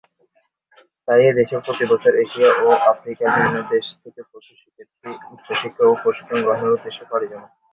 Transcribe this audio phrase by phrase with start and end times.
[1.07, 6.39] তাই এদেশে প্রতি বছর এশিয়া ও আফ্রিকার বিভিন্ন দেশ থেকে প্রচুর শিক্ষার্থী উচ্চশিক্ষা ও প্রশিক্ষণ
[6.45, 7.53] গ্রহণের উদ্দেশ্যে পাড়ি জমায়।